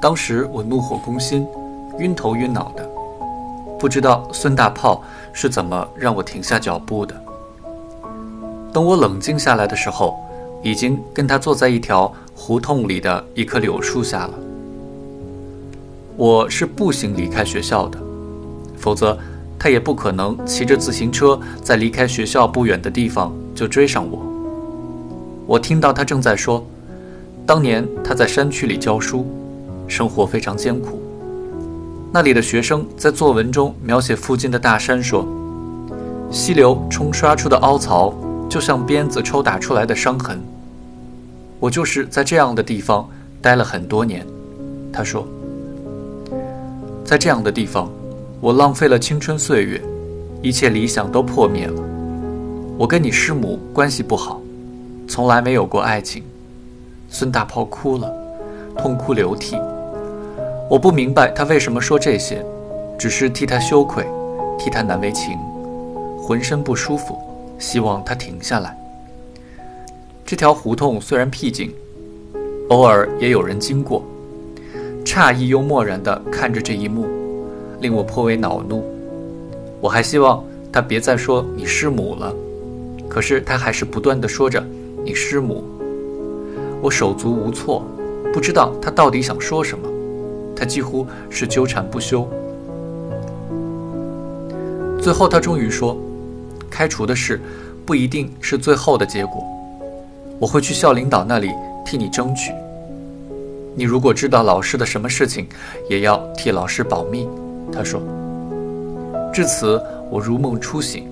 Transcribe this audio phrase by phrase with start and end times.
[0.00, 1.46] 当时我怒火攻心，
[1.98, 2.88] 晕头晕脑的，
[3.78, 5.02] 不知道孙大炮
[5.32, 7.20] 是怎么让我停下脚步的。
[8.72, 10.16] 等我冷静下来的时候，
[10.62, 14.34] 已经跟他坐在一条胡同里的一棵柳树下了。
[16.16, 17.98] 我是步行离开学校的，
[18.76, 19.18] 否则
[19.58, 24.20] 他也不可能骑着自行车在离开学校不远的地方就追上我。
[25.44, 26.64] 我听到他正在说，
[27.44, 29.26] 当年他在山区里教书，
[29.88, 31.02] 生活非常艰苦。
[32.12, 35.26] 那里的学生在作文中描写附近的大山，说
[36.30, 38.14] 溪流冲刷出的凹槽。
[38.50, 40.40] 就像鞭子抽打出来的伤痕。
[41.60, 43.06] 我就是在这样的地方
[43.42, 44.26] 待了很多年，
[44.90, 45.28] 他说，
[47.04, 47.90] 在这样的地方，
[48.40, 49.82] 我浪费了青春岁月，
[50.40, 51.82] 一切理想都破灭了。
[52.78, 54.40] 我跟你师母关系不好，
[55.06, 56.22] 从来没有过爱情。
[57.10, 58.10] 孙大炮哭了，
[58.78, 59.58] 痛哭流涕。
[60.70, 62.44] 我不明白他为什么说这些，
[62.98, 64.04] 只是替他羞愧，
[64.58, 65.38] 替他难为情，
[66.18, 67.18] 浑身不舒服。
[67.58, 68.76] 希望他停下来。
[70.24, 71.72] 这条胡同虽然僻静，
[72.68, 74.04] 偶尔也有人经过，
[75.04, 77.06] 诧异又漠然地看着这一幕，
[77.80, 78.84] 令我颇为恼怒。
[79.80, 82.32] 我还希望他别再说你师母了，
[83.08, 84.64] 可是他还是不断地说着
[85.02, 85.64] 你师母。
[86.80, 87.82] 我手足无措，
[88.32, 89.88] 不知道他到底想说什么。
[90.58, 92.28] 他几乎是纠缠不休。
[95.00, 95.96] 最后，他终于说。
[96.70, 97.40] 开除的事，
[97.84, 99.42] 不一定是最后的结果。
[100.38, 101.50] 我会去校领导那里
[101.84, 102.52] 替你争取。
[103.74, 105.48] 你如果知道老师的什么事情，
[105.88, 107.28] 也要替老师保密。
[107.72, 108.00] 他说。
[109.32, 111.08] 至此，我如梦初醒，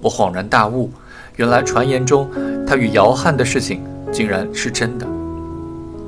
[0.00, 0.90] 我恍然大悟，
[1.34, 2.30] 原来传言中
[2.66, 5.06] 他与姚汉的事情竟然是真的。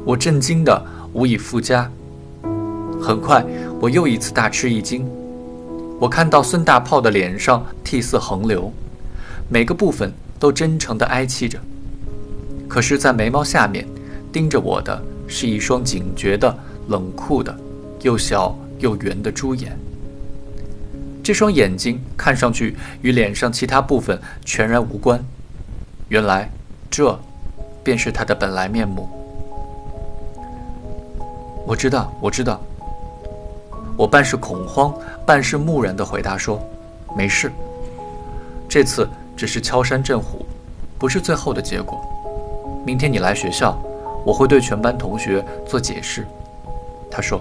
[0.05, 0.83] 我震惊的
[1.13, 1.91] 无以复加。
[3.09, 3.43] 很快，
[3.81, 5.09] 我又一次大吃一惊。
[5.99, 8.71] 我看到孙大炮的脸上涕泗横流，
[9.49, 11.59] 每个部分都真诚地哀泣着。
[12.69, 13.89] 可是，在眉毛下面，
[14.31, 16.55] 盯着我的是一双警觉的、
[16.89, 17.59] 冷酷的、
[18.03, 19.75] 又小又圆的猪眼。
[21.25, 25.19] 这双眼睛看上去与脸上其他部分全然无关。
[26.11, 26.51] 原来，
[26.91, 27.19] 这
[27.83, 29.09] 便是他的本来面目。
[31.67, 32.63] 我知道，我知道。
[33.99, 34.95] 我半是恐慌，
[35.27, 36.63] 半是木然地回答说
[37.19, 37.51] ：“没事，
[38.69, 40.47] 这次只是敲山震虎，
[40.97, 42.01] 不是最后的结果。
[42.87, 43.77] 明天你来学校，
[44.25, 46.25] 我会对全班同学做解释。”
[47.11, 47.41] 他说：“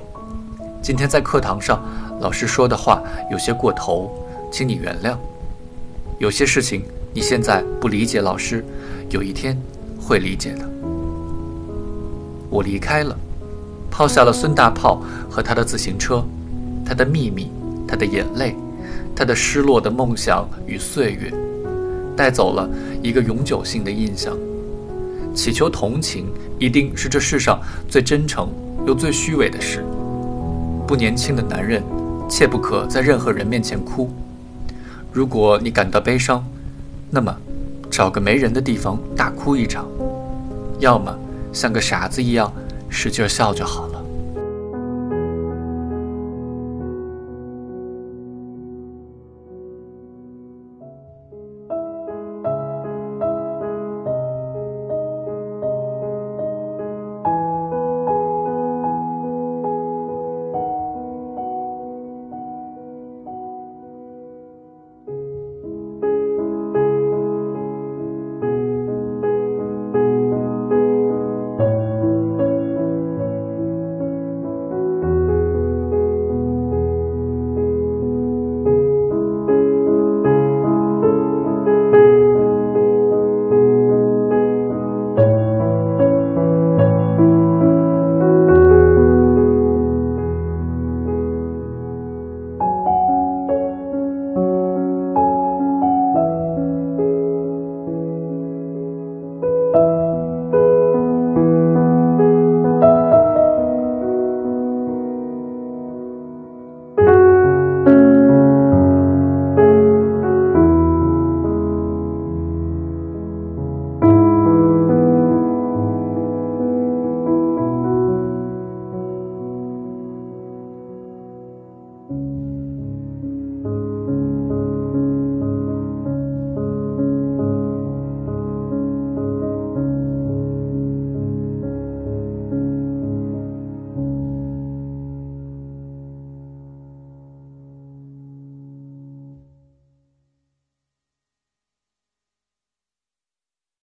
[0.82, 1.80] 今天在课堂上，
[2.20, 4.10] 老师说的话有些过头，
[4.52, 5.16] 请你原谅。
[6.18, 8.66] 有些事情你现在不理解，老师
[9.12, 9.56] 有一天
[10.02, 10.68] 会理解的。”
[12.50, 13.16] 我离开了，
[13.92, 16.26] 抛下了孙大炮和他的自行车。
[16.88, 17.52] 他的秘密，
[17.86, 18.56] 他的眼泪，
[19.14, 21.34] 他的失落的梦想与岁月，
[22.16, 22.70] 带走了
[23.04, 24.38] 一个永久性的印象。
[25.36, 26.28] 祈求同情，
[26.58, 27.60] 一定是这世上
[27.90, 28.48] 最真诚
[28.88, 29.84] 又最虚伪的事。
[30.88, 31.84] 不年轻的男人，
[32.30, 34.10] 切不可在任何人面前哭。
[35.12, 36.42] 如果你感到悲伤，
[37.12, 37.36] 那么
[37.92, 39.86] 找个没人的地方大哭一场，
[40.80, 41.14] 要么
[41.52, 42.52] 像个傻子一样
[42.88, 43.97] 使劲笑就好了。